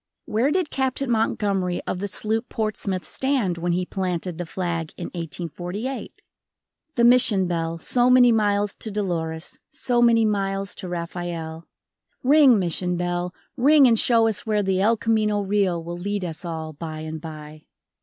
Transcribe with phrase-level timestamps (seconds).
[0.25, 5.09] Where did Captain Montgomery of the sloop Portsmouth stand when he planted the flag in
[5.13, 6.23] 1848?
[6.95, 11.67] The Mission bell, so many miles to Dolores, so many miles to Rafael.
[12.23, 16.43] Ring, Mission bell, ring and show us where the El Camino Real will lead us
[16.43, 17.65] all by and by.